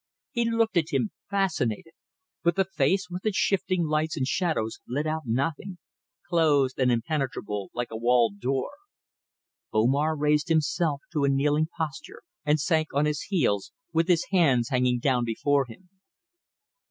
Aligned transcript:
He 0.31 0.49
looked 0.49 0.77
at 0.77 0.89
him, 0.91 1.11
fascinated, 1.29 1.93
but 2.41 2.55
the 2.55 2.65
face, 2.65 3.07
with 3.11 3.23
its 3.23 3.37
shifting 3.37 3.83
lights 3.85 4.17
and 4.17 4.25
shadows, 4.25 4.79
let 4.87 5.05
out 5.05 5.27
nothing, 5.27 5.77
closed 6.27 6.79
and 6.79 6.91
impenetrable 6.91 7.69
like 7.75 7.91
a 7.91 7.95
walled 7.97 8.39
door. 8.39 8.71
Omar 9.71 10.15
raised 10.17 10.47
himself 10.47 11.01
to 11.13 11.23
a 11.23 11.29
kneeling 11.29 11.67
posture 11.77 12.23
and 12.43 12.59
sank 12.59 12.87
on 12.95 13.05
his 13.05 13.21
heels, 13.29 13.71
with 13.93 14.07
his 14.07 14.25
hands 14.31 14.69
hanging 14.69 14.97
down 14.97 15.23
before 15.23 15.67
him. 15.67 15.89